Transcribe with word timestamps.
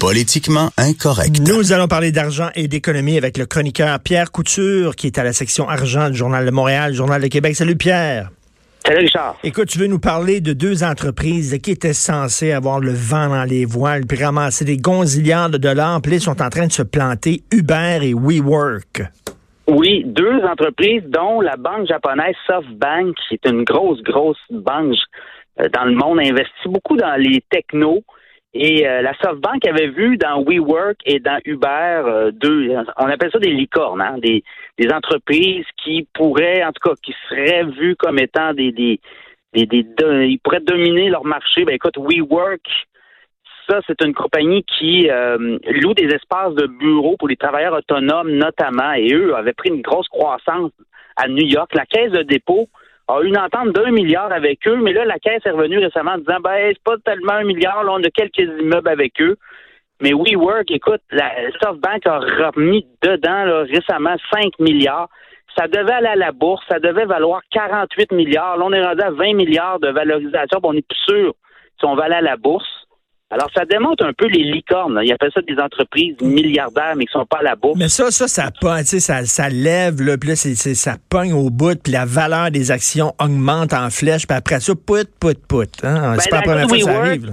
Politiquement 0.00 0.68
incorrect. 0.76 1.40
Nous 1.40 1.72
allons 1.72 1.88
parler 1.88 2.12
d'argent 2.12 2.50
et 2.54 2.68
d'économie 2.68 3.16
avec 3.16 3.38
le 3.38 3.46
chroniqueur 3.46 3.98
Pierre 3.98 4.30
Couture, 4.30 4.94
qui 4.94 5.06
est 5.06 5.18
à 5.18 5.24
la 5.24 5.32
section 5.32 5.68
argent 5.68 6.10
du 6.10 6.16
Journal 6.16 6.44
de 6.44 6.50
Montréal, 6.50 6.92
Journal 6.92 7.22
de 7.22 7.28
Québec. 7.28 7.56
Salut 7.56 7.76
Pierre. 7.76 8.28
Salut 8.84 9.00
Richard. 9.00 9.36
Écoute, 9.42 9.68
tu 9.68 9.78
veux 9.78 9.86
nous 9.86 9.98
parler 9.98 10.42
de 10.42 10.52
deux 10.52 10.84
entreprises 10.84 11.58
qui 11.62 11.70
étaient 11.70 11.94
censées 11.94 12.52
avoir 12.52 12.78
le 12.78 12.92
vent 12.92 13.28
dans 13.30 13.44
les 13.44 13.64
voiles, 13.64 14.06
puis 14.06 14.22
ramasser 14.22 14.66
des 14.66 14.76
gonzillards 14.76 15.48
de 15.48 15.58
dollars, 15.58 16.02
puis 16.02 16.16
ils 16.16 16.20
sont 16.20 16.42
en 16.42 16.50
train 16.50 16.66
de 16.66 16.72
se 16.72 16.82
planter, 16.82 17.42
Uber 17.50 18.00
et 18.02 18.12
WeWork. 18.12 19.02
Oui, 19.66 20.04
deux 20.04 20.42
entreprises 20.44 21.04
dont 21.08 21.40
la 21.40 21.56
banque 21.56 21.88
japonaise 21.88 22.36
SoftBank, 22.46 23.16
qui 23.28 23.34
est 23.34 23.48
une 23.48 23.64
grosse, 23.64 24.02
grosse 24.02 24.36
banque 24.50 24.94
euh, 25.58 25.68
dans 25.70 25.84
le 25.86 25.94
monde, 25.94 26.20
investit 26.20 26.68
beaucoup 26.68 26.96
dans 26.96 27.16
les 27.16 27.42
technos 27.50 28.04
et 28.58 28.86
euh, 28.86 29.02
la 29.02 29.12
SoftBank 29.22 29.66
avait 29.66 29.88
vu 29.88 30.16
dans 30.16 30.42
WeWork 30.42 30.96
et 31.04 31.20
dans 31.20 31.38
Uber 31.44 32.02
euh, 32.06 32.30
deux, 32.32 32.74
on 32.96 33.06
appelle 33.06 33.30
ça 33.30 33.38
des 33.38 33.50
licornes, 33.50 34.00
hein, 34.00 34.16
des, 34.18 34.42
entreprises 34.92 35.66
qui 35.82 36.06
pourraient, 36.14 36.64
en 36.64 36.72
tout 36.72 36.88
cas, 36.88 36.94
qui 37.02 37.14
seraient 37.28 37.64
vues 37.64 37.96
comme 37.96 38.18
étant 38.18 38.54
des 38.54 39.00
ils 39.54 40.38
pourraient 40.42 40.60
dominer 40.60 41.08
leur 41.08 41.24
marché. 41.24 41.64
Ben 41.64 41.74
écoute, 41.74 41.96
WeWork, 41.96 42.60
ça, 43.68 43.80
c'est 43.86 44.02
une 44.04 44.14
compagnie 44.14 44.64
qui 44.64 45.08
euh, 45.10 45.58
loue 45.82 45.94
des 45.94 46.14
espaces 46.14 46.54
de 46.54 46.66
bureaux 46.66 47.16
pour 47.18 47.28
les 47.28 47.36
travailleurs 47.36 47.74
autonomes 47.74 48.30
notamment, 48.30 48.92
et 48.92 49.12
eux 49.12 49.34
avaient 49.34 49.54
pris 49.54 49.70
une 49.70 49.82
grosse 49.82 50.08
croissance 50.08 50.70
à 51.16 51.28
New 51.28 51.46
York. 51.46 51.74
La 51.74 51.86
caisse 51.86 52.12
de 52.12 52.22
dépôt 52.22 52.68
a 53.08 53.22
une 53.22 53.38
entente 53.38 53.72
d'un 53.72 53.90
milliard 53.90 54.32
avec 54.32 54.66
eux, 54.66 54.76
mais 54.76 54.92
là, 54.92 55.04
la 55.04 55.18
Caisse 55.18 55.42
est 55.44 55.50
revenue 55.50 55.78
récemment 55.78 56.12
en 56.12 56.18
disant, 56.18 56.40
ben, 56.42 56.72
c'est 56.72 56.82
pas 56.82 56.96
tellement 57.04 57.34
un 57.34 57.44
milliard, 57.44 57.84
là, 57.84 57.92
on 57.92 58.02
a 58.02 58.10
quelques 58.10 58.38
immeubles 58.38 58.88
avec 58.88 59.20
eux. 59.20 59.36
Mais 60.00 60.12
WeWork, 60.12 60.70
écoute, 60.70 61.00
la 61.10 61.30
SoftBank 61.62 62.06
a 62.06 62.18
remis 62.18 62.86
dedans 63.02 63.44
là, 63.44 63.62
récemment 63.62 64.16
5 64.32 64.58
milliards. 64.58 65.08
Ça 65.56 65.68
devait 65.68 65.92
aller 65.92 66.08
à 66.08 66.16
la 66.16 66.32
bourse, 66.32 66.62
ça 66.68 66.78
devait 66.80 67.06
valoir 67.06 67.40
48 67.50 68.12
milliards. 68.12 68.58
Là, 68.58 68.64
on 68.66 68.72
est 68.72 68.84
rendu 68.84 69.00
à 69.00 69.10
20 69.10 69.34
milliards 69.34 69.80
de 69.80 69.88
valorisation, 69.88 70.60
on 70.62 70.74
est 70.74 70.86
plus 70.86 70.98
sûr 71.06 71.34
si 71.78 71.86
on 71.86 71.94
va 71.94 72.04
aller 72.04 72.16
à 72.16 72.20
la 72.20 72.36
bourse. 72.36 72.85
Alors, 73.30 73.48
ça 73.52 73.64
démontre 73.64 74.04
un 74.04 74.12
peu 74.12 74.26
les 74.28 74.44
licornes. 74.44 75.00
Il 75.02 75.12
appellent 75.12 75.32
ça 75.34 75.40
des 75.42 75.58
entreprises 75.60 76.14
milliardaires, 76.22 76.94
mais 76.96 77.06
qui 77.06 77.12
sont 77.12 77.26
pas 77.26 77.38
à 77.38 77.42
la 77.42 77.56
bourse. 77.56 77.76
Mais 77.76 77.88
ça, 77.88 78.10
ça, 78.12 78.28
ça 78.28 78.50
ça, 78.84 79.24
ça 79.24 79.48
lève, 79.48 80.00
là, 80.00 80.16
puis 80.16 80.28
là, 80.30 80.36
c'est, 80.36 80.54
ça 80.54 80.96
pogne 81.10 81.32
au 81.32 81.50
bout, 81.50 81.80
puis 81.82 81.92
la 81.92 82.04
valeur 82.04 82.52
des 82.52 82.70
actions 82.70 83.12
augmente 83.20 83.72
en 83.72 83.90
flèche, 83.90 84.26
puis 84.28 84.36
après 84.36 84.60
ça, 84.60 84.74
put, 84.74 85.06
put, 85.20 85.34
put. 85.48 85.84
Hein? 85.84 86.14
c'est 86.20 86.30
Ben, 86.30 86.30
pas 86.30 86.36
la 86.36 86.42
première 86.42 86.68
fois 86.68 86.78
que 86.78 86.84
ça 86.84 86.98
arrive. 87.00 87.26
là. 87.26 87.32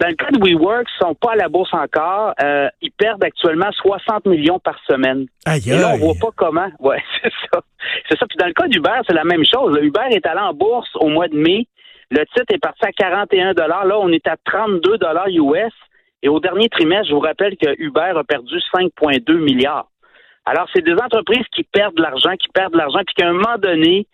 Dans 0.00 0.08
le 0.08 0.14
cas 0.16 0.30
de 0.32 0.40
WeWork, 0.40 0.86
ils 0.88 1.04
sont 1.04 1.14
pas 1.14 1.32
à 1.34 1.36
la 1.36 1.48
bourse 1.48 1.72
encore. 1.72 2.34
Euh, 2.42 2.66
ils 2.82 2.90
perdent 2.90 3.22
actuellement 3.22 3.70
60 3.70 4.26
millions 4.26 4.58
par 4.58 4.76
semaine. 4.90 5.26
Aïe, 5.46 5.62
Et 5.68 5.78
là, 5.78 5.92
on 5.94 5.98
voit 5.98 6.14
pas 6.20 6.30
comment. 6.34 6.66
Ouais, 6.80 7.00
c'est 7.22 7.30
ça. 7.52 7.60
C'est 8.08 8.18
ça. 8.18 8.26
Puis 8.28 8.36
dans 8.36 8.46
le 8.46 8.52
cas 8.54 8.66
d'Uber, 8.66 8.90
c'est 9.06 9.14
la 9.14 9.22
même 9.22 9.44
chose. 9.44 9.78
Uber 9.80 10.00
est 10.10 10.26
allé 10.26 10.40
en 10.40 10.52
bourse 10.52 10.88
au 10.96 11.06
mois 11.08 11.28
de 11.28 11.36
mai. 11.36 11.68
Le 12.10 12.24
titre 12.26 12.52
est 12.52 12.58
parti 12.58 12.84
à 12.84 12.92
41 12.92 13.52
Là, 13.54 13.98
on 13.98 14.10
est 14.10 14.26
à 14.26 14.36
32 14.44 14.98
US. 15.28 15.72
Et 16.22 16.28
au 16.28 16.40
dernier 16.40 16.68
trimestre, 16.68 17.08
je 17.08 17.14
vous 17.14 17.20
rappelle 17.20 17.56
que 17.56 17.74
Uber 17.78 18.12
a 18.16 18.24
perdu 18.24 18.56
5,2 18.74 19.36
milliards. 19.38 19.88
Alors, 20.46 20.68
c'est 20.74 20.84
des 20.84 20.94
entreprises 20.94 21.44
qui 21.54 21.64
perdent 21.64 21.96
de 21.96 22.02
l'argent, 22.02 22.32
qui 22.38 22.48
perdent 22.48 22.72
de 22.72 22.78
l'argent, 22.78 23.00
puis 23.06 23.14
qu'à 23.14 23.28
un 23.28 23.32
moment 23.32 23.58
donné, 23.58 24.06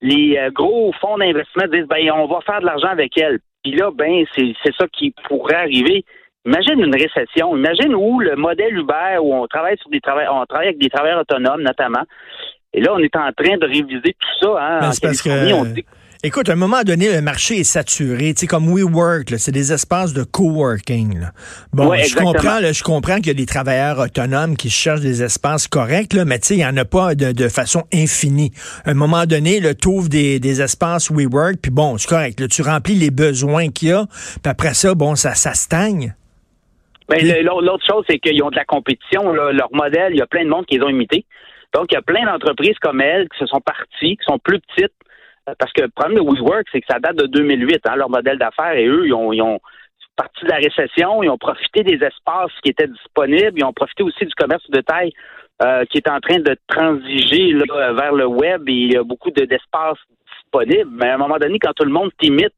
les 0.00 0.36
euh, 0.36 0.50
gros 0.50 0.92
fonds 1.00 1.18
d'investissement 1.18 1.66
disent, 1.68 1.86
ben, 1.86 2.10
on 2.12 2.26
va 2.26 2.40
faire 2.42 2.60
de 2.60 2.66
l'argent 2.66 2.88
avec 2.88 3.16
elles. 3.18 3.38
Puis 3.62 3.72
là, 3.74 3.90
ben, 3.92 4.24
c'est 4.36 4.54
ça 4.78 4.86
qui 4.92 5.14
pourrait 5.28 5.54
arriver. 5.56 6.04
Imagine 6.44 6.80
une 6.80 6.94
récession. 6.94 7.56
Imagine 7.56 7.94
où 7.94 8.20
le 8.20 8.36
modèle 8.36 8.76
Uber, 8.76 9.18
où 9.20 9.34
on 9.34 9.46
travaille 9.46 9.78
sur 9.78 9.88
des 9.90 10.00
travailleurs, 10.00 10.34
on 10.34 10.44
travaille 10.44 10.68
avec 10.68 10.78
des 10.78 10.90
travailleurs 10.90 11.20
autonomes, 11.20 11.62
notamment. 11.62 12.02
Et 12.74 12.80
là, 12.80 12.92
on 12.92 12.98
est 12.98 13.16
en 13.16 13.30
train 13.32 13.56
de 13.56 13.66
réviser 13.66 14.14
tout 14.18 14.38
ça. 14.40 14.48
Hein, 14.60 14.70
Ben, 14.70 14.76
en 14.76 14.80
parce 14.80 15.00
Californie, 15.00 15.50
que- 15.52 15.56
on 15.56 15.64
dit 15.64 15.84
Écoute, 16.26 16.48
à 16.48 16.52
un 16.52 16.56
moment 16.56 16.82
donné, 16.84 17.12
le 17.12 17.20
marché 17.20 17.58
est 17.60 17.64
saturé. 17.64 18.32
Tu 18.32 18.40
sais, 18.40 18.46
comme 18.46 18.66
WeWork, 18.66 19.28
c'est 19.38 19.52
des 19.52 19.74
espaces 19.74 20.14
de 20.14 20.24
coworking. 20.24 21.20
là. 21.20 21.32
Bon, 21.74 21.92
je 21.94 22.14
comprends, 22.16 22.60
là, 22.60 22.72
je 22.72 22.82
comprends 22.82 23.16
qu'il 23.16 23.26
y 23.26 23.30
a 23.30 23.34
des 23.34 23.44
travailleurs 23.44 23.98
autonomes 23.98 24.56
qui 24.56 24.70
cherchent 24.70 25.02
des 25.02 25.22
espaces 25.22 25.68
corrects, 25.68 26.14
là, 26.14 26.24
mais 26.24 26.38
tu 26.38 26.46
sais, 26.48 26.54
il 26.54 26.58
n'y 26.58 26.66
en 26.66 26.76
a 26.78 26.86
pas 26.86 27.14
de, 27.14 27.32
de 27.32 27.48
façon 27.48 27.84
infinie. 27.92 28.52
À 28.86 28.92
un 28.92 28.94
moment 28.94 29.26
donné, 29.26 29.60
tu 29.74 29.88
ouvres 29.88 30.08
des, 30.08 30.40
des 30.40 30.62
espaces 30.62 31.10
WeWork, 31.10 31.56
puis 31.60 31.70
bon, 31.70 31.98
c'est 31.98 32.08
correct. 32.08 32.40
là, 32.40 32.48
tu 32.48 32.62
remplis 32.62 32.94
les 32.94 33.10
besoins 33.10 33.68
qu'il 33.68 33.88
y 33.88 33.92
a, 33.92 34.06
puis 34.06 34.50
après 34.50 34.72
ça, 34.72 34.94
bon, 34.94 35.16
ça, 35.16 35.34
ça 35.34 35.52
stagne. 35.52 36.14
Ben, 37.10 37.18
le- 37.20 37.42
l'autre 37.42 37.62
l'autre 37.66 37.84
chose, 37.86 38.02
c'est 38.08 38.18
qu'ils 38.18 38.42
ont 38.42 38.48
de 38.50 38.56
la 38.56 38.64
compétition. 38.64 39.30
là. 39.34 39.52
Leur 39.52 39.68
modèle, 39.74 40.12
il 40.12 40.18
y 40.18 40.22
a 40.22 40.26
plein 40.26 40.44
de 40.44 40.48
monde 40.48 40.64
qui 40.64 40.78
les 40.78 40.82
ont 40.84 40.88
imités. 40.88 41.26
Donc, 41.74 41.88
il 41.90 41.94
y 41.94 41.98
a 41.98 42.02
plein 42.02 42.24
d'entreprises 42.24 42.78
comme 42.80 43.02
elles 43.02 43.28
qui 43.28 43.38
se 43.40 43.46
sont 43.46 43.60
parties, 43.60 44.16
qui 44.16 44.24
sont 44.26 44.38
plus 44.38 44.58
petites. 44.60 44.92
Euh, 45.48 45.54
Parce 45.58 45.72
que 45.72 45.82
le 45.82 45.88
problème 45.88 46.18
de 46.18 46.22
WeWork, 46.22 46.66
c'est 46.72 46.80
que 46.80 46.86
ça 46.88 46.98
date 46.98 47.16
de 47.16 47.26
2008, 47.26 47.80
hein, 47.86 47.96
leur 47.96 48.10
modèle 48.10 48.38
d'affaires. 48.38 48.74
Et 48.74 48.86
eux, 48.86 49.06
ils 49.06 49.12
ont, 49.14 49.32
ils 49.32 49.42
ont 49.42 49.60
parti 50.16 50.44
de 50.44 50.50
la 50.50 50.56
récession, 50.56 51.22
ils 51.22 51.28
ont 51.28 51.38
profité 51.38 51.82
des 51.82 51.94
espaces 52.04 52.52
qui 52.62 52.70
étaient 52.70 52.86
disponibles, 52.86 53.52
ils 53.56 53.64
ont 53.64 53.72
profité 53.72 54.02
aussi 54.04 54.24
du 54.24 54.34
commerce 54.34 54.68
de 54.70 54.80
taille 54.80 55.12
euh, 55.62 55.84
qui 55.86 55.98
est 55.98 56.08
en 56.08 56.20
train 56.20 56.38
de 56.38 56.56
transiger 56.68 57.52
là, 57.52 57.92
vers 57.92 58.12
le 58.12 58.26
web 58.26 58.68
et 58.68 58.72
il 58.72 58.92
y 58.92 58.96
a 58.96 59.02
beaucoup 59.02 59.30
de- 59.30 59.44
d'espaces 59.44 59.98
disponibles. 60.36 60.90
Mais 60.92 61.08
à 61.08 61.14
un 61.14 61.18
moment 61.18 61.36
donné, 61.38 61.58
quand 61.58 61.72
tout 61.74 61.84
le 61.84 61.90
monde 61.92 62.10
t'imite, 62.20 62.52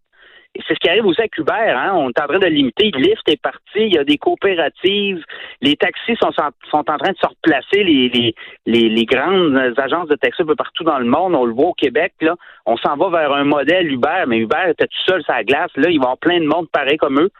c'est 0.54 0.74
ce 0.74 0.78
qui 0.78 0.88
arrive 0.88 1.06
aussi 1.06 1.20
avec 1.20 1.36
Uber, 1.38 1.52
hein? 1.52 1.92
On 1.94 2.08
est 2.10 2.20
en 2.20 2.26
train 2.26 2.38
de 2.38 2.46
limiter. 2.46 2.90
Lyft 2.90 3.28
est 3.28 3.40
parti, 3.40 3.76
il 3.76 3.94
y 3.94 3.98
a 3.98 4.04
des 4.04 4.16
coopératives, 4.16 5.22
les 5.60 5.76
taxis 5.76 6.16
sont, 6.20 6.30
sont 6.70 6.90
en 6.90 6.98
train 6.98 7.12
de 7.12 7.18
se 7.20 7.26
replacer, 7.26 7.84
les, 7.84 8.08
les, 8.08 8.34
les, 8.66 8.88
les 8.88 9.04
grandes 9.04 9.56
agences 9.76 10.08
de 10.08 10.16
taxi 10.16 10.42
un 10.42 10.46
peu 10.46 10.56
partout 10.56 10.84
dans 10.84 10.98
le 10.98 11.06
monde, 11.06 11.34
on 11.34 11.44
le 11.44 11.52
voit 11.52 11.68
au 11.68 11.74
Québec, 11.74 12.14
là. 12.20 12.34
On 12.64 12.76
s'en 12.76 12.96
va 12.96 13.10
vers 13.10 13.32
un 13.32 13.44
modèle 13.44 13.90
Uber, 13.92 14.24
mais 14.26 14.38
Uber 14.38 14.70
était 14.70 14.86
tout 14.86 15.02
seul 15.06 15.22
sur 15.22 15.32
la 15.32 15.44
glace, 15.44 15.70
là, 15.76 15.90
il 15.90 15.98
va 15.98 16.04
avoir 16.04 16.18
plein 16.18 16.40
de 16.40 16.46
monde 16.46 16.68
pareil 16.70 16.96
comme 16.96 17.20
eux. 17.20 17.30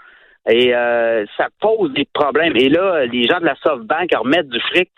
Et 0.49 0.75
euh, 0.75 1.25
ça 1.37 1.49
pose 1.61 1.93
des 1.93 2.07
problèmes. 2.13 2.57
Et 2.57 2.69
là, 2.69 3.05
les 3.07 3.27
gens 3.27 3.41
de 3.41 3.47
la 3.47 3.57
SoftBank 3.57 4.11
remettent 4.17 4.49
du 4.49 4.61
fric. 4.61 4.91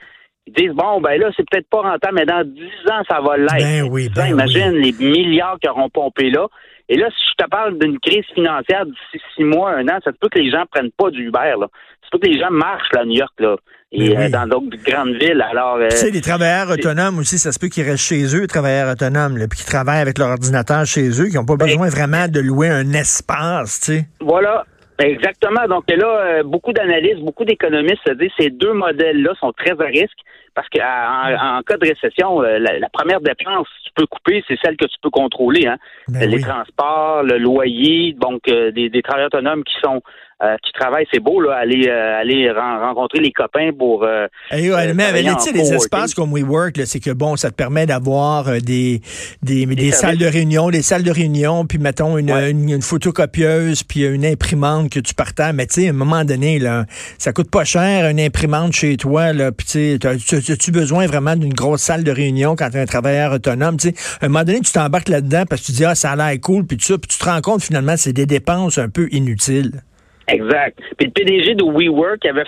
Ils 0.47 0.53
disent 0.53 0.75
bon 0.75 1.01
ben 1.01 1.19
là, 1.21 1.31
c'est 1.37 1.49
peut-être 1.49 1.69
pas 1.69 1.83
rentable, 1.83 2.15
mais 2.15 2.27
dans 2.27 2.43
10 2.43 2.63
ans, 2.91 3.03
ça 3.09 3.21
va 3.21 3.37
l'être. 3.37 3.59
Ben 3.59 3.83
oui, 3.91 4.09
ben 4.15 4.27
Imagine 4.29 4.73
les 4.73 4.93
milliards 4.93 5.59
qu'ils 5.61 5.71
auront 5.71 5.91
pompé 5.91 6.31
là. 6.31 6.47
Et 6.89 6.97
là, 6.97 7.09
si 7.11 7.25
je 7.37 7.45
te 7.45 7.49
parle 7.51 7.79
d'une 7.79 7.99
crise 7.99 8.25
financière 8.35 8.87
d'ici 8.87 9.23
six 9.37 9.45
mois, 9.45 9.73
un 9.73 9.87
an, 9.89 9.99
ça 10.05 10.11
se 10.11 10.17
peut 10.19 10.29
que 10.31 10.39
les 10.39 10.51
gens 10.51 10.65
prennent 10.71 10.91
pas 10.97 11.11
du 11.11 11.27
Uber. 11.27 11.55
Là. 11.61 11.67
Ça 12.03 12.07
se 12.07 12.11
peut 12.13 12.19
que 12.19 12.27
les 12.33 12.41
gens 12.41 12.51
marchent 12.51 12.91
là, 12.93 13.01
à 13.03 13.05
New 13.05 13.17
York 13.19 13.35
là, 13.39 13.57
et 13.93 14.09
oui. 14.09 14.17
euh, 14.17 14.29
dans 14.31 14.47
d'autres 14.47 14.77
grandes 14.85 15.15
villes. 15.21 15.45
Alors, 15.51 15.77
euh, 15.77 15.89
Tu 15.91 15.97
sais, 15.97 16.11
les 16.11 16.21
travailleurs 16.23 16.71
autonomes 16.71 17.19
aussi, 17.19 17.39
ça 17.39 17.53
se 17.53 17.59
peut 17.59 17.69
qu'ils 17.69 17.85
restent 17.85 18.05
chez 18.05 18.35
eux, 18.35 18.41
les 18.41 18.47
travailleurs 18.47 18.91
autonomes, 18.91 19.37
là, 19.37 19.47
puis 19.49 19.59
qui 19.59 19.67
travaillent 19.67 20.01
avec 20.01 20.19
leur 20.19 20.31
ordinateur 20.31 20.87
chez 20.87 21.09
eux, 21.21 21.27
qui 21.27 21.35
n'ont 21.37 21.45
pas 21.45 21.57
Ben, 21.57 21.67
besoin 21.67 21.89
vraiment 21.91 22.27
de 22.27 22.41
louer 22.41 22.69
un 22.71 22.93
espace, 22.95 23.81
tu 23.81 23.93
sais. 23.93 24.07
Voilà. 24.21 24.65
Exactement. 24.99 25.67
Donc 25.69 25.85
là, 25.91 26.07
euh, 26.07 26.43
beaucoup 26.43 26.73
d'analystes, 26.73 27.21
beaucoup 27.21 27.45
d'économistes 27.45 28.03
se 28.07 28.15
disent 28.15 28.33
que 28.37 28.43
ces 28.45 28.51
deux 28.51 28.73
modèles-là 28.73 29.33
sont 29.41 29.53
très 29.53 29.73
à 29.81 29.87
risque 29.87 30.19
parce 30.55 30.69
qu'en 30.71 30.81
en, 30.83 31.59
en 31.59 31.63
cas 31.63 31.77
de 31.77 31.87
récession, 31.87 32.43
euh, 32.43 32.59
la, 32.59 32.81
la 32.81 32.89
première 32.89 33.21
dépense 33.21 33.69
que 33.69 33.85
tu 33.85 33.93
peux 33.95 34.07
couper, 34.07 34.45
c'est 34.49 34.59
celle 34.63 34.77
que 34.77 34.87
tu 34.87 34.97
peux 35.01 35.11
contrôler. 35.11 35.67
Hein? 35.69 35.77
Ben 36.09 36.29
les 36.29 36.39
oui. 36.39 36.43
transports, 36.43 37.23
le 37.23 37.39
loyer, 37.39 38.15
donc 38.15 38.41
euh, 38.49 38.73
des, 38.73 38.89
des 38.89 39.03
travailleurs 39.03 39.29
autonomes 39.29 39.63
qui 39.63 39.75
sont 39.81 40.03
euh, 40.43 40.57
qui 40.65 40.73
travaillent, 40.73 41.07
c'est 41.13 41.21
beau 41.21 41.41
là, 41.41 41.55
aller 41.57 41.89
euh, 41.89 42.21
aller 42.21 42.51
ren- 42.51 42.79
rencontrer 42.81 43.19
les 43.21 43.33
copains 43.33 43.71
pour 43.77 44.05
euh, 44.05 44.27
Et, 44.53 44.71
ouais, 44.73 44.95
mais 44.95 45.11
tu 45.45 45.53
les 45.53 45.73
espaces 45.73 46.15
comme 46.15 46.33
WeWork, 46.33 46.81
c'est 46.87 47.01
que 47.01 47.11
bon, 47.11 47.37
ça 47.37 47.51
te 47.51 47.57
permet 47.57 47.87
d'avoir 47.87 48.49
euh, 48.49 48.59
des, 48.61 49.01
des, 49.43 49.67
des 49.67 49.91
salles 49.91 50.17
de 50.19 50.27
réunion, 50.27 50.71
des 50.71 50.83
salles 50.83 51.03
de 51.03 51.11
réunion, 51.11 51.67
puis 51.67 51.79
mettons 51.79 52.17
une, 52.19 52.31
Ouais. 52.31 52.51
une, 52.51 52.69
une 52.69 52.83
photocopieuse, 52.83 53.83
puis 53.83 54.05
une 54.05 54.25
imprimante 54.25 54.91
que 54.91 55.01
tu 55.01 55.15
partages. 55.15 55.55
Mais 55.55 55.67
tu 55.67 55.81
sais, 55.83 55.87
à 55.89 55.91
un 55.91 55.95
moment 55.95 56.25
donné, 56.25 56.59
là, 56.59 56.85
ça 57.19 57.33
coûte 57.33 57.51
pas 57.51 57.65
cher, 57.65 58.09
une 58.09 58.21
imprimante 58.21 58.73
chez 58.73 58.97
toi, 58.97 59.33
là, 59.33 59.51
puis 59.51 59.67
tu 59.67 59.73
sais, 59.73 59.99
t'as- 60.01 60.17
tu 60.17 60.37
as-tu 60.53 60.71
besoin 60.71 61.07
vraiment 61.07 61.35
d'une 61.37 61.55
grosse 61.55 61.83
salle 61.83 62.05
de 62.05 62.11
réunion 62.13 62.55
quand 62.57 62.71
tu 62.71 62.77
es 62.77 62.81
un 62.81 62.87
travailleur 62.87 63.33
autonome? 63.33 63.77
Tu 63.77 63.89
sais, 63.89 63.95
à 64.21 64.27
un 64.27 64.29
moment 64.29 64.45
donné, 64.45 64.61
tu 64.61 64.73
t'embarques 64.73 65.09
là-dedans 65.09 65.45
parce 65.49 65.63
que 65.63 65.67
tu 65.67 65.73
dis, 65.73 65.85
ah, 65.85 65.95
ça 65.95 66.13
a 66.13 66.17
l'air 66.17 66.41
cool, 66.41 66.65
puis 66.67 66.77
tout 66.77 66.85
ça, 66.85 66.99
puis 66.99 67.09
tu 67.09 67.19
te 67.19 67.25
rends 67.25 67.41
compte 67.41 67.63
finalement, 67.63 67.97
c'est 67.97 68.13
des 68.13 68.27
dépenses 68.27 68.79
un 68.79 68.89
peu 68.89 69.09
inutiles. 69.11 69.83
Exact. 70.29 70.79
Puis 70.97 71.07
le 71.07 71.13
PDG 71.13 71.55
de 71.55 71.65
WeWork 71.65 72.25
avait 72.27 72.45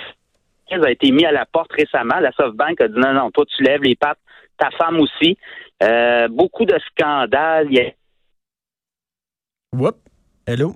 a 0.70 0.90
été 0.90 1.10
mis 1.10 1.24
à 1.24 1.32
la 1.32 1.46
porte 1.46 1.72
récemment. 1.72 2.20
La 2.20 2.30
SoftBank 2.32 2.80
a 2.80 2.88
dit 2.88 2.94
non, 2.98 3.12
non, 3.12 3.30
toi 3.30 3.44
tu 3.46 3.62
lèves 3.62 3.82
les 3.82 3.96
pattes, 3.96 4.18
ta 4.56 4.70
femme 4.70 5.00
aussi. 5.00 5.36
Euh, 5.82 6.28
beaucoup 6.28 6.64
de 6.64 6.78
scandales. 6.90 7.66
Il 7.70 7.76
y 7.76 7.80
a- 7.80 7.90
Whoop. 9.76 9.96
Hello. 10.46 10.74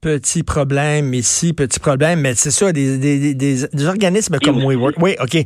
Petit 0.00 0.42
problème 0.42 1.14
ici, 1.14 1.52
petit 1.52 1.78
problème, 1.78 2.20
mais 2.20 2.34
c'est 2.34 2.50
ça, 2.50 2.72
des, 2.72 2.98
des, 2.98 3.34
des, 3.34 3.86
organismes 3.86 4.38
comme. 4.38 4.64
WeWork. 4.64 4.96
Oui, 5.00 5.14
OK. 5.20 5.36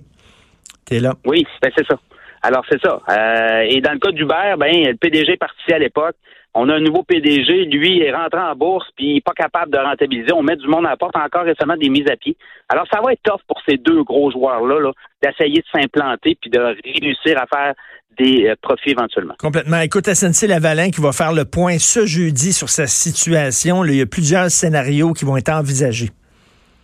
T'es 0.87 1.01
là. 1.01 1.15
Oui, 1.27 1.45
ben 1.61 1.71
c'est 1.77 1.87
ça. 1.87 1.99
Alors 2.43 2.65
c'est 2.71 2.81
ça. 2.81 3.01
Euh, 3.09 3.67
et 3.69 3.81
dans 3.81 3.93
le 3.93 3.99
cas 3.99 4.13
d'Uber, 4.13 4.55
ben 4.59 4.87
le 4.87 4.95
PDG 4.95 5.33
est 5.33 5.37
parti 5.37 5.73
à 5.73 5.79
l'époque. 5.79 6.17
On 6.59 6.71
a 6.71 6.75
un 6.77 6.81
nouveau 6.81 7.03
PDG, 7.03 7.67
lui 7.67 8.01
est 8.01 8.15
rentré 8.15 8.41
en 8.41 8.57
bourse, 8.57 8.87
puis 8.97 9.07
il 9.07 9.15
n'est 9.17 9.21
pas 9.21 9.35
capable 9.35 9.71
de 9.73 9.79
rentabiliser. 9.79 10.33
On 10.33 10.43
met 10.43 10.57
du 10.57 10.67
monde 10.67 10.87
à 10.87 10.91
la 10.91 10.97
porte, 10.97 11.15
encore 11.15 11.45
récemment 11.45 11.77
des 11.77 11.91
mises 11.91 12.09
à 12.11 12.17
pied. 12.17 12.35
Alors, 12.71 12.87
ça 12.91 13.03
va 13.05 13.13
être 13.13 13.21
tough 13.23 13.43
pour 13.47 13.61
ces 13.69 13.77
deux 13.77 14.03
gros 14.05 14.31
joueurs-là 14.31 14.81
-là, 14.81 14.93
d'essayer 15.23 15.61
de 15.61 15.67
s'implanter 15.71 16.35
puis 16.41 16.49
de 16.49 16.59
réussir 16.59 17.37
à 17.39 17.47
faire 17.47 17.75
des 18.19 18.47
euh, 18.47 18.55
profits 18.63 18.93
éventuellement. 18.93 19.35
Complètement. 19.39 19.81
Écoute, 19.81 20.07
SNC 20.07 20.49
Lavalin 20.49 20.91
qui 20.91 21.03
va 21.03 21.13
faire 21.13 21.35
le 21.35 21.45
point 21.45 21.79
ce 21.79 22.07
jeudi 22.07 22.55
sur 22.55 22.71
sa 22.71 22.87
situation. 22.87 23.85
il 23.85 23.97
y 23.97 24.01
a 24.01 24.07
plusieurs 24.07 24.51
scénarios 24.51 25.13
qui 25.13 25.27
vont 25.27 25.37
être 25.37 25.51
envisagés. 25.51 26.09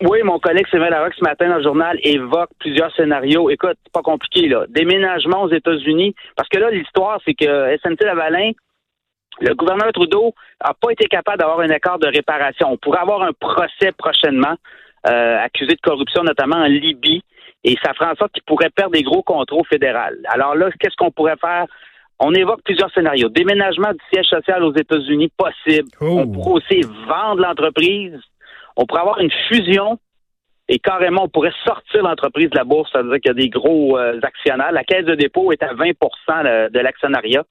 Oui, 0.02 0.18
mon 0.24 0.38
collègue 0.38 0.66
Sylvain 0.68 0.90
Larocque 0.90 1.14
ce 1.16 1.24
matin 1.24 1.48
dans 1.48 1.58
le 1.58 1.62
journal 1.62 1.96
évoque 2.02 2.50
plusieurs 2.58 2.92
scénarios. 2.94 3.48
Écoute, 3.48 3.78
c'est 3.84 3.92
pas 3.92 4.02
compliqué 4.02 4.48
là. 4.48 4.66
Déménagement 4.68 5.44
aux 5.44 5.52
États-Unis, 5.52 6.14
parce 6.36 6.48
que 6.48 6.58
là 6.58 6.70
l'histoire 6.70 7.20
c'est 7.24 7.34
que 7.34 7.76
SNC 7.78 8.04
Lavalin, 8.04 8.50
le 9.40 9.54
gouverneur 9.54 9.92
Trudeau 9.92 10.34
n'a 10.64 10.74
pas 10.74 10.90
été 10.90 11.06
capable 11.06 11.38
d'avoir 11.38 11.60
un 11.60 11.70
accord 11.70 11.98
de 11.98 12.06
réparation. 12.06 12.68
On 12.70 12.76
pourrait 12.76 13.00
avoir 13.00 13.22
un 13.22 13.32
procès 13.32 13.92
prochainement 13.96 14.54
euh, 15.08 15.38
accusé 15.38 15.74
de 15.74 15.80
corruption, 15.80 16.22
notamment 16.22 16.56
en 16.56 16.66
Libye, 16.66 17.22
et 17.64 17.76
ça 17.82 17.94
ferait 17.94 18.10
en 18.10 18.14
sorte 18.14 18.32
qu'il 18.32 18.42
pourrait 18.44 18.70
perdre 18.70 18.92
des 18.92 19.02
gros 19.02 19.22
contrôles 19.22 19.66
fédéraux. 19.66 19.98
Alors 20.26 20.54
là, 20.54 20.70
qu'est-ce 20.78 20.96
qu'on 20.96 21.10
pourrait 21.10 21.36
faire? 21.40 21.66
On 22.20 22.32
évoque 22.34 22.62
plusieurs 22.62 22.92
scénarios. 22.92 23.28
Déménagement 23.30 23.92
du 23.92 23.98
siège 24.12 24.26
social 24.26 24.62
aux 24.62 24.74
États-Unis 24.74 25.32
possible. 25.36 25.88
Oh. 26.00 26.20
On 26.20 26.28
pourrait 26.28 26.62
aussi 26.62 26.82
vendre 27.08 27.40
l'entreprise 27.40 28.20
on 28.76 28.86
pourrait 28.86 29.00
avoir 29.00 29.20
une 29.20 29.30
fusion 29.48 29.98
et 30.68 30.78
carrément, 30.78 31.24
on 31.24 31.28
pourrait 31.28 31.52
sortir 31.64 32.02
l'entreprise 32.02 32.48
de 32.50 32.56
la 32.56 32.64
bourse, 32.64 32.90
c'est-à-dire 32.92 33.14
qu'il 33.16 33.28
y 33.28 33.30
a 33.30 33.34
des 33.34 33.48
gros 33.48 33.98
euh, 33.98 34.18
actionnaires. 34.22 34.72
La 34.72 34.84
caisse 34.84 35.04
de 35.04 35.14
dépôt 35.14 35.52
est 35.52 35.62
à 35.62 35.74
20% 35.74 36.70
de, 36.70 36.78
l'actionnariat. 36.78 37.44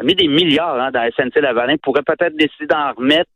Ça 0.00 0.06
met 0.06 0.14
des 0.14 0.28
milliards 0.28 0.80
hein, 0.80 0.90
dans 0.90 1.06
SNC-Lavalin. 1.10 1.76
pourrait 1.76 2.02
peut-être 2.02 2.34
décider 2.34 2.66
d'en 2.66 2.92
remettre, 2.92 3.30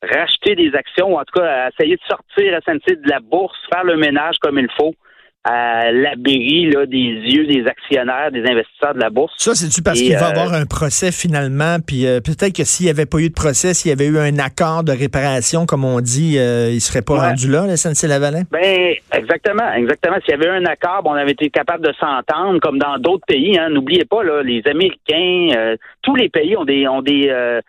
racheter 0.00 0.54
des 0.54 0.72
actions, 0.72 1.12
ou 1.12 1.18
en 1.18 1.24
tout 1.24 1.40
cas 1.40 1.70
essayer 1.70 1.96
de 1.96 2.02
sortir 2.08 2.56
SNC 2.64 3.02
de 3.02 3.10
la 3.10 3.18
bourse, 3.18 3.58
faire 3.72 3.82
le 3.82 3.96
ménage 3.96 4.36
comme 4.40 4.60
il 4.60 4.68
faut 4.78 4.94
à 5.44 5.92
l'abri 5.92 6.70
des 6.86 6.96
yeux 6.96 7.46
des 7.46 7.66
actionnaires, 7.66 8.32
des 8.32 8.40
investisseurs 8.40 8.94
de 8.94 9.00
la 9.00 9.10
bourse. 9.10 9.34
Ça, 9.36 9.54
c'est-tu 9.54 9.82
parce 9.82 10.00
qu'il 10.00 10.16
va 10.16 10.20
y 10.20 10.22
euh, 10.22 10.30
avoir 10.30 10.54
un 10.54 10.64
procès 10.64 11.12
finalement, 11.12 11.76
puis 11.86 12.06
euh, 12.06 12.20
peut-être 12.20 12.56
que 12.56 12.64
s'il 12.64 12.86
n'y 12.86 12.90
avait 12.90 13.04
pas 13.04 13.18
eu 13.18 13.28
de 13.28 13.34
procès, 13.34 13.74
s'il 13.74 13.90
y 13.90 13.92
avait 13.92 14.06
eu 14.06 14.18
un 14.18 14.38
accord 14.38 14.84
de 14.84 14.92
réparation, 14.92 15.66
comme 15.66 15.84
on 15.84 16.00
dit, 16.00 16.38
euh, 16.38 16.70
il 16.70 16.76
ne 16.76 16.80
serait 16.80 17.02
pas 17.02 17.28
rendu 17.28 17.50
là, 17.50 17.66
la 17.66 17.76
SNC-Lavalin? 17.76 18.44
Ben, 18.50 18.94
exactement, 19.12 19.70
exactement. 19.74 20.16
S'il 20.24 20.30
y 20.30 20.34
avait 20.34 20.46
eu 20.46 20.62
un 20.62 20.64
accord, 20.64 21.02
on 21.04 21.12
avait 21.12 21.32
été 21.32 21.50
capable 21.50 21.84
de 21.84 21.92
s'entendre, 22.00 22.58
comme 22.60 22.78
dans 22.78 22.96
d'autres 22.96 23.26
pays. 23.26 23.58
Hein. 23.58 23.68
N'oubliez 23.68 24.06
pas, 24.06 24.22
là, 24.22 24.42
les 24.42 24.62
Américains, 24.66 25.76
tous 26.00 26.16
les 26.16 26.30
pays 26.30 26.56
ont 26.56 26.64
des 26.64 26.88
ont 26.88 27.02
des 27.02 27.60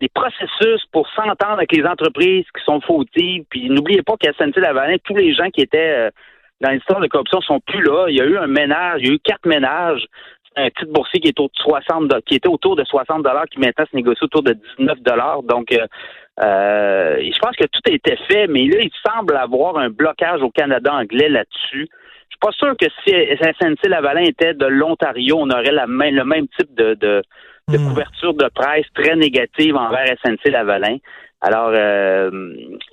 des 0.00 0.08
processus 0.08 0.84
pour 0.92 1.08
s'entendre 1.14 1.54
avec 1.54 1.72
les 1.72 1.84
entreprises 1.84 2.44
qui 2.56 2.64
sont 2.64 2.80
fautives. 2.80 3.44
Puis 3.48 3.70
n'oubliez 3.70 4.02
pas 4.02 4.14
qu'à 4.18 4.32
SNC-Lavalin, 4.32 4.96
tous 5.04 5.16
les 5.16 5.34
gens 5.34 5.48
qui 5.50 5.62
étaient 5.62 6.10
dans 6.60 6.70
l'histoire 6.70 7.00
de 7.00 7.06
corruption 7.06 7.40
sont 7.40 7.60
plus 7.60 7.82
là. 7.82 8.06
Il 8.08 8.16
y 8.16 8.20
a 8.20 8.24
eu 8.24 8.36
un 8.36 8.46
ménage, 8.46 9.00
il 9.00 9.08
y 9.08 9.10
a 9.10 9.14
eu 9.14 9.18
quatre 9.18 9.46
ménages. 9.46 10.04
Un 10.56 10.70
titre 10.70 10.92
boursier 10.92 11.18
qui, 11.20 11.28
est 11.28 11.40
autour 11.40 11.50
de 11.66 11.72
60, 11.82 12.24
qui 12.26 12.36
était 12.36 12.48
autour 12.48 12.76
de 12.76 12.84
60 12.84 13.24
dollars, 13.24 13.46
qui 13.46 13.58
maintenant 13.58 13.84
se 13.90 13.96
négocie 13.96 14.22
autour 14.22 14.44
de 14.44 14.56
19 14.78 15.00
dollars. 15.00 15.42
Donc, 15.42 15.72
euh, 15.72 15.84
euh, 16.42 17.16
je 17.20 17.38
pense 17.40 17.56
que 17.56 17.64
tout 17.64 17.80
a 17.88 17.92
été 17.92 18.16
fait, 18.28 18.46
mais 18.46 18.64
là, 18.66 18.78
il 18.80 18.90
semble 19.04 19.36
avoir 19.36 19.78
un 19.78 19.90
blocage 19.90 20.42
au 20.42 20.50
Canada 20.50 20.94
anglais 20.94 21.28
là-dessus. 21.28 21.88
Je 22.28 22.36
suis 22.36 22.38
pas 22.40 22.52
sûr 22.52 22.76
que 22.76 22.86
si 23.02 23.10
SNC 23.10 23.88
Lavalin 23.88 24.22
était 24.22 24.54
de 24.54 24.66
l'Ontario, 24.66 25.38
on 25.38 25.50
aurait 25.50 25.72
la 25.72 25.86
le 25.86 26.24
même 26.24 26.46
type 26.56 26.72
de, 26.76 27.22
hmm. 27.68 27.88
couverture 27.88 28.34
de 28.34 28.48
presse 28.54 28.86
très 28.94 29.16
négative 29.16 29.76
envers 29.76 30.06
SNC 30.24 30.50
Lavalin. 30.50 30.98
Alors, 31.40 31.70
euh, 31.74 32.30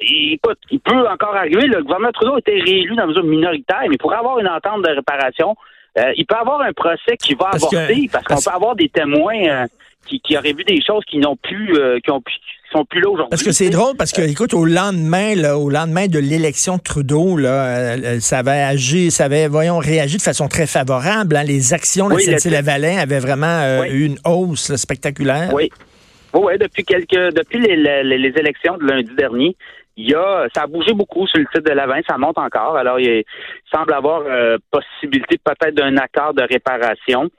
écoute, 0.02 0.60
il 0.70 0.82
peut 0.82 1.08
encore 1.08 1.36
arriver. 1.36 1.68
Le 1.68 1.84
gouvernement 1.84 2.12
Trudeau 2.12 2.36
a 2.36 2.40
été 2.40 2.60
réélu 2.60 2.96
dans 2.96 3.04
une 3.04 3.10
mesure 3.10 3.24
minoritaire, 3.24 3.84
mais 3.90 3.98
pour 3.98 4.14
avoir 4.14 4.40
une 4.40 4.48
entente 4.48 4.82
de 4.82 4.90
réparation, 4.90 5.56
euh, 5.98 6.12
il 6.16 6.26
peut 6.26 6.36
avoir 6.36 6.62
un 6.62 6.74
procès 6.74 7.18
qui 7.18 7.34
va 7.34 7.50
avorter 7.54 8.10
parce, 8.12 8.26
qu'on 8.26 8.36
peut 8.36 8.56
avoir 8.56 8.76
des 8.76 8.90
témoins 8.90 9.44
euh, 9.48 9.68
qui, 10.06 10.20
qui, 10.22 10.38
auraient 10.38 10.54
vu 10.54 10.64
des 10.64 10.82
choses 10.82 11.04
qui 11.06 11.18
n'ont 11.18 11.36
plus, 11.36 11.78
euh, 11.78 12.00
qui 12.00 12.12
ont 12.12 12.22
sont 12.72 12.86
plus 12.86 13.02
là 13.02 13.10
aujourd'hui. 13.10 13.30
Parce 13.30 13.44
que 13.44 13.52
c'est 13.52 13.70
drôle 13.70 13.96
parce 13.98 14.12
que, 14.12 14.22
écoute, 14.22 14.54
au 14.54 14.66
lendemain, 14.66 15.36
là, 15.36 15.58
au 15.58 15.70
lendemain 15.70 16.08
de 16.08 16.20
l'élection 16.20 16.78
de 16.78 16.82
Trudeau, 16.82 17.38
là, 17.38 18.20
ça 18.20 18.40
avait 18.40 18.62
agi, 18.62 19.12
ça 19.12 19.26
avait, 19.26 19.48
voyons, 19.48 19.78
réagi 19.78 20.18
de 20.18 20.22
façon 20.22 20.48
très 20.48 20.68
favorable. 20.68 21.36
Hein. 21.36 21.44
Les 21.44 21.74
actions 21.74 22.10
de 22.10 22.16
oui, 22.16 22.26
Lavalin 22.50 22.98
avaient 22.98 23.20
vraiment 23.20 23.84
eu 23.86 24.06
une 24.06 24.18
hausse 24.26 24.76
spectaculaire. 24.76 25.52
Oui. 25.54 25.70
Oui, 26.34 26.58
depuis 26.58 26.84
quelques 26.84 27.34
depuis 27.36 27.60
les, 27.60 27.76
les, 28.04 28.34
élections 28.38 28.78
de 28.78 28.86
lundi 28.86 29.14
dernier, 29.16 29.56
il 29.98 30.10
y 30.10 30.16
a 30.16 30.48
ça 30.56 30.64
a 30.64 30.68
bougé 30.68 30.94
beaucoup 30.94 31.28
sur 31.28 31.40
le 31.40 31.46
titre 31.48 31.70
de 31.70 31.76
l'avant, 31.76 32.00
ça 32.08 32.18
monte 32.18 32.38
encore. 32.38 32.78
Alors 32.78 33.00
il, 33.00 33.24
semble 33.74 33.94
avoir 33.94 34.22
euh, 34.26 34.58
possibilité 34.72 35.38
peut-être 35.44 35.76
d'un 35.76 35.98
accord 35.98 36.34
de 36.34 36.44
réparation. 36.44 37.30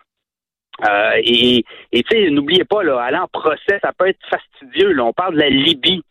Euh, 0.88 1.20
et 1.25 1.64
tu 1.93 2.02
sais, 2.11 2.31
n'oubliez 2.31 2.64
pas, 2.64 2.82
là, 2.82 3.00
aller 3.00 3.19
en 3.19 3.29
procès, 3.29 3.79
ça 3.82 3.93
peut 3.96 4.08
être 4.08 4.20
fastidieux. 4.29 4.93
Là. 4.93 5.05
On 5.05 5.12
parle 5.12 5.34
de 5.34 5.40
la 5.40 5.50
Libye. 5.50 6.02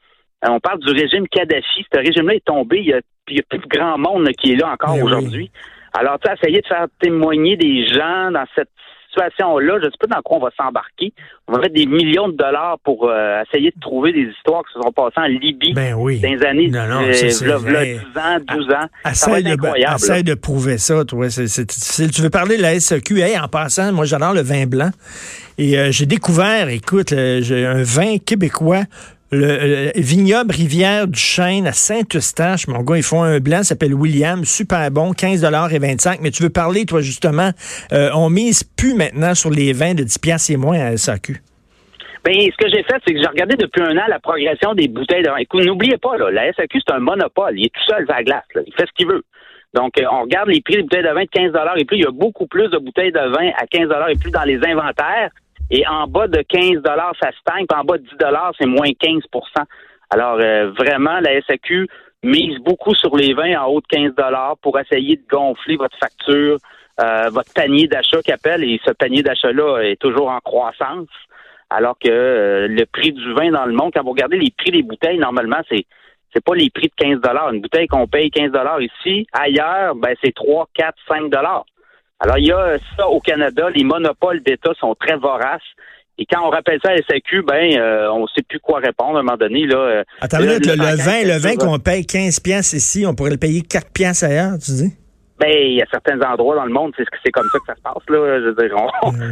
On 0.44 0.59
parle 0.59 0.79
du 0.79 0.91
régime 0.91 1.27
Kadhafi. 1.27 1.85
Ce 1.94 2.00
régime-là 2.00 2.35
est 2.35 2.45
tombé. 2.45 2.79
Il 2.79 2.88
y 2.88 2.94
a, 2.94 3.01
il 3.27 3.38
y 3.38 3.39
a 3.39 3.44
plus 3.47 3.59
de 3.59 3.68
grand 3.68 3.97
monde 3.97 4.29
qui 4.31 4.53
est 4.53 4.56
là 4.56 4.69
encore 4.71 4.95
eh 4.97 5.03
aujourd'hui. 5.03 5.51
Alors, 5.94 6.18
tu 6.19 6.27
sais, 6.29 6.38
essayer 6.41 6.62
de 6.62 6.68
faire 6.68 6.88
témoigner 7.01 7.57
des 7.57 7.85
gens 7.88 8.31
dans 8.31 8.45
cette 8.56 8.69
situation-là, 9.12 9.80
je 9.81 9.86
ne 9.86 9.92
sais 9.92 9.98
pas 10.00 10.16
dans 10.16 10.22
quoi 10.22 10.38
on 10.38 10.42
va 10.42 10.50
s'embarquer. 10.58 11.13
On 11.48 11.54
va 11.54 11.60
mettre 11.60 11.74
des 11.74 11.86
millions 11.86 12.28
de 12.30 12.36
dollars 12.36 12.78
pour 12.84 13.10
euh, 13.10 13.42
essayer 13.44 13.72
de 13.72 13.80
trouver 13.80 14.13
des 14.13 14.31
histoires 14.36 14.63
qui 14.63 14.74
se 14.74 14.80
sont 14.81 14.92
passées 14.92 15.18
en 15.18 15.28
Libye 15.28 15.74
ben 15.74 15.94
oui. 15.96 16.19
dans 16.19 16.30
les 16.30 16.46
années 16.46 16.68
non, 16.69 16.88
non, 16.88 17.04
euh, 17.04 17.12
10 17.12 17.44
ans, 17.44 18.38
12 18.48 18.69
ans. 18.72 19.13
ça 19.13 19.31
va 19.31 19.40
être 19.40 19.48
incroyable. 19.48 19.96
Essaye 19.96 20.24
de 20.24 20.34
prouver 20.34 20.78
ça, 20.78 21.06
toi. 21.06 21.30
C'est 21.30 21.66
difficile. 21.66 22.12
Tu 22.12 22.22
veux 22.22 22.30
parler 22.30 22.58
de 22.58 22.62
la 22.62 22.80
SEQ? 22.80 23.19
Hey, 23.19 23.38
en 23.38 23.48
passant, 23.48 23.92
moi, 23.92 24.06
j'adore 24.06 24.34
le 24.34 24.42
vin 24.42 24.66
blanc. 24.66 24.92
Et 25.58 25.78
euh, 25.78 25.92
j'ai 25.92 26.06
découvert, 26.06 26.69
écoute, 26.69 27.10
j'ai 27.10 27.66
un 27.66 27.84
vin 27.84 28.18
québécois 28.18 28.84
le, 29.31 29.92
vignoble 29.95 30.51
Rivière 30.51 31.07
du 31.07 31.19
Chêne 31.19 31.68
à 31.68 31.72
Saint-Eustache, 31.72 32.68
mon 32.68 32.81
gars, 32.81 32.98
ils 32.98 33.04
font 33.04 33.24
un 33.24 33.39
blanc, 33.39 33.63
s'appelle 33.63 33.94
William, 33.94 34.44
super 34.44 34.92
bon, 34.92 35.13
15 35.13 35.44
et 35.44 35.80
25. 35.80 36.19
Mais 36.22 36.31
tu 36.31 36.44
veux 36.44 36.50
parler, 36.50 36.86
toi, 36.86 37.01
justement, 37.01 37.51
euh, 37.94 38.10
on 38.13 38.30
mise 38.30 38.63
plus 38.63 38.94
maintenant 38.94 39.33
sur 39.33 39.50
les 39.50 39.74
vins 39.74 39.94
de 39.94 40.04
10 40.04 40.19
piastres 40.19 40.51
et 40.51 40.57
moins 40.57 40.80
à 40.80 40.98
SAQ. 40.98 41.42
Bien, 42.24 42.33
ce 42.51 42.57
que 42.57 42.69
j'ai 42.69 42.83
fait, 42.83 43.01
c'est 43.06 43.13
que 43.13 43.19
j'ai 43.19 43.28
regardé 43.28 43.56
depuis 43.56 43.81
un 43.81 43.98
an 43.98 44.04
la 44.07 44.19
progression 44.19 44.75
des 44.75 44.88
bouteilles 44.88 45.24
de 45.24 45.30
vin. 45.30 45.38
Écoute, 45.38 45.66
n'oubliez 45.66 45.98
pas, 45.98 46.18
là, 46.18 46.30
la 46.30 46.54
SAQ, 46.54 46.80
c'est 46.86 46.94
un 46.94 47.00
monopole. 47.00 47.57
Il 47.57 47.66
est 47.66 47.74
tout 47.74 47.81
seul 47.89 48.06
à 48.10 48.18
la 48.18 48.24
glace. 48.24 48.44
Il 48.56 48.74
fait 48.74 48.86
ce 48.86 48.92
qu'il 48.95 49.07
veut. 49.07 49.24
Donc, 49.74 49.98
euh, 49.98 50.04
on 50.12 50.24
regarde 50.24 50.50
les 50.50 50.62
prix 50.62 50.75
des 50.75 50.84
bouteilles 50.84 51.03
de 51.03 51.08
vin 51.08 51.24
de 51.24 51.29
15 51.32 51.53
et 51.77 51.86
plus. 51.86 51.98
Il 51.98 52.03
y 52.03 52.05
a 52.05 52.12
beaucoup 52.12 52.48
plus 52.48 52.70
de 52.70 52.77
bouteilles 52.77 53.13
de 53.13 53.20
vin 53.20 53.51
à 53.58 53.65
15 53.65 53.89
et 54.10 54.20
plus 54.20 54.32
dans 54.32 54.44
les 54.44 54.60
inventaires 54.67 55.32
et 55.72 55.88
en 55.88 56.06
bas 56.06 56.28
de 56.28 56.42
15 56.42 56.82
ça 56.84 57.32
stagne, 57.40 57.66
puis 57.68 57.80
en 57.80 57.84
bas 57.84 57.98
de 57.98 58.04
10 58.04 58.10
c'est 58.60 58.68
moins 58.68 58.90
15% 58.90 59.22
Alors, 60.10 60.38
euh, 60.40 60.72
vraiment, 60.72 61.20
la 61.22 61.42
SAQ 61.42 61.88
mise 62.24 62.60
beaucoup 62.60 62.94
sur 62.94 63.16
les 63.16 63.34
vins 63.34 63.60
en 63.62 63.68
haut 63.68 63.82
de 63.82 63.88
15 63.88 64.12
pour 64.62 64.78
essayer 64.80 65.16
de 65.16 65.24
gonfler 65.30 65.78
votre 65.78 65.98
facture, 65.98 66.58
euh, 67.00 67.30
votre 67.32 67.51
panier 67.54 67.88
d'achat 67.88 68.22
qu'appelle, 68.24 68.63
et 68.63 68.80
ce 68.86 68.92
panier 68.92 69.24
d'achat-là 69.24 69.80
est 69.80 70.00
toujours 70.00 70.30
en 70.30 70.40
croissance. 70.40 71.08
Alors 71.70 71.98
que 71.98 72.10
euh, 72.10 72.68
le 72.68 72.86
prix 72.86 73.13
du 73.13 73.34
vin 73.34 73.50
dans 73.51 73.66
le 73.66 73.72
monde, 73.72 73.92
quand 73.96 74.04
vous 74.04 74.12
regardez 74.12 74.38
les 74.38 74.51
prix 74.56 74.72
des 74.72 74.84
bouteilles, 74.84 75.18
normalement, 75.18 75.62
c'est 75.70 75.86
c'est 76.34 76.44
pas 76.44 76.56
les 76.56 76.70
prix 76.70 76.88
de 76.88 76.94
15 76.96 77.20
Une 77.54 77.60
bouteille 77.60 77.88
qu'on 77.88 78.08
paye 78.08 78.30
15 78.32 78.51
ici, 78.80 79.28
ailleurs, 79.34 79.96
ben 79.96 80.16
c'est 80.24 80.34
3, 80.34 80.68
4, 80.74 80.96
5 81.08 81.30
alors, 82.22 82.38
il 82.38 82.46
y 82.46 82.51
a 82.51 82.78
ça 82.96 83.08
au 83.08 83.20
Canada. 83.20 83.70
Les 83.74 83.84
monopoles 83.84 84.42
d'État 84.44 84.72
sont 84.80 84.96
très 84.96 85.18
voraces. 85.18 85.62
Et 86.20 86.25
quand 86.25 86.46
on 86.46 86.51
rappelle 86.51 86.80
ça 86.84 86.92
à 86.92 86.98
SAQ, 86.98 87.42
ben, 87.42 87.75
euh, 87.80 88.12
on 88.12 88.22
ne 88.22 88.28
sait 88.28 88.44
plus 88.48 88.60
quoi 88.60 88.80
répondre 88.80 89.18
à 89.18 89.22
un 89.22 89.24
moment 89.24 89.38
donné. 89.38 89.66
Là, 89.66 90.04
Attends, 90.20 90.38
le, 90.38 90.46
vin, 90.46 91.24
le 91.24 91.40
vin 91.40 91.56
qu'on 91.56 91.80
paye 91.80 92.06
15 92.06 92.40
pièces 92.42 92.74
ici, 92.74 93.06
on 93.08 93.16
pourrait 93.16 93.32
le 93.32 93.38
payer 93.38 93.62
4 93.62 93.92
pièces 93.92 94.22
ailleurs, 94.22 94.54
tu 94.63 94.72
dis? 94.72 94.94
Ben, 95.42 95.50
il 95.50 95.78
y 95.78 95.82
a 95.82 95.88
certains 95.90 96.22
endroits 96.22 96.56
dans 96.56 96.66
le 96.66 96.72
monde, 96.72 96.94
c'est 96.96 97.06
c'est 97.25 97.32
comme 97.32 97.48
ça 97.51 97.58
que 97.58 97.66
ça 97.66 97.75
se 97.75 97.82
passe 97.82 98.04
là. 98.10 98.40
Je 98.40 98.50
veux 98.50 98.54
dire, 98.54 98.78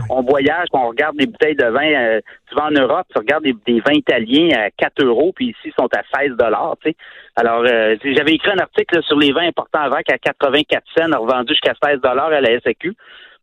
on, 0.10 0.24
voyage, 0.28 0.68
on 0.74 0.88
regarde 0.88 1.16
des 1.18 1.28
bouteilles 1.28 1.56
de 1.56 1.66
vin. 1.66 1.94
Euh, 1.94 2.20
tu 2.50 2.56
vas 2.56 2.66
en 2.66 2.72
Europe, 2.72 3.06
tu 3.14 3.20
regardes 3.20 3.44
des, 3.44 3.80
vins 3.82 3.94
italiens 3.94 4.50
à 4.58 4.72
4 4.72 5.04
euros, 5.04 5.32
puis 5.36 5.50
ici 5.50 5.66
ils 5.66 5.74
sont 5.80 5.90
à 5.94 6.02
16 6.20 6.36
dollars. 6.36 6.78
Tu 6.84 6.90
sais. 6.90 6.96
Alors, 7.40 7.64
euh, 7.66 7.96
j'avais 8.04 8.34
écrit 8.34 8.52
un 8.52 8.60
article 8.60 9.02
sur 9.04 9.18
les 9.18 9.32
vins 9.32 9.48
importants 9.48 9.80
à 9.80 9.96
à 9.96 10.18
84 10.18 10.84
cents, 10.98 11.20
revendus 11.20 11.54
jusqu'à 11.54 11.74
16 11.82 12.02
dollars 12.02 12.34
à 12.34 12.42
la 12.42 12.60
SAQ. 12.60 12.94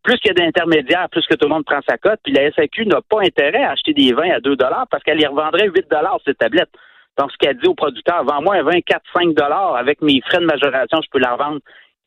Plus 0.02 0.18
qu'il 0.18 0.28
y 0.28 0.30
a 0.30 0.44
d'intermédiaires, 0.44 1.08
plus 1.10 1.26
que 1.26 1.34
tout 1.34 1.46
le 1.46 1.54
monde 1.54 1.64
prend 1.64 1.80
sa 1.88 1.96
cote. 1.96 2.20
Puis 2.22 2.34
la 2.34 2.52
SAQ 2.52 2.84
n'a 2.84 3.00
pas 3.08 3.20
intérêt 3.22 3.62
à 3.62 3.70
acheter 3.70 3.94
des 3.94 4.12
vins 4.12 4.30
à 4.30 4.40
2 4.40 4.54
dollars 4.54 4.86
parce 4.90 5.02
qu'elle 5.02 5.20
y 5.20 5.26
revendrait 5.26 5.68
8 5.74 5.86
dollars 5.90 6.18
ces 6.26 6.34
tablettes. 6.34 6.68
Donc, 7.18 7.30
ce 7.32 7.38
qu'elle 7.38 7.56
dit 7.56 7.66
au 7.66 7.74
producteur, 7.74 8.22
vends-moi 8.24 8.56
un 8.56 8.62
vin 8.64 8.78
4-5 9.16 9.34
dollars 9.34 9.76
avec 9.76 10.02
mes 10.02 10.20
frais 10.28 10.40
de 10.40 10.44
majoration, 10.44 11.00
je 11.02 11.08
peux 11.10 11.18
la 11.18 11.32
revendre 11.32 11.60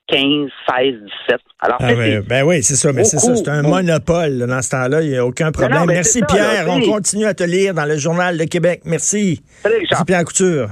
15, 0.10 0.50
16, 0.70 0.94
17. 1.28 1.40
Alors, 1.60 1.78
ah 1.80 1.94
ouais, 1.94 2.22
ben 2.22 2.44
oui, 2.46 2.62
c'est 2.62 2.76
ça, 2.76 2.94
mais 2.94 3.04
c'est 3.04 3.18
ça, 3.18 3.36
c'est 3.36 3.50
un 3.50 3.64
monopole. 3.64 4.46
Dans 4.48 4.62
ce 4.62 4.70
temps-là, 4.70 5.02
il 5.02 5.10
n'y 5.10 5.18
a 5.18 5.26
aucun 5.26 5.52
problème. 5.52 5.86
Merci 5.88 6.22
Pierre, 6.28 6.68
on 6.68 6.82
continue 6.82 7.26
à 7.26 7.34
te 7.34 7.44
lire 7.44 7.74
dans 7.74 7.86
le 7.86 7.98
Journal 7.98 8.38
de 8.38 8.44
Québec. 8.44 8.82
Merci. 8.86 9.42
Salut, 9.64 9.88
Pierre 10.06 10.24
Couture. 10.24 10.70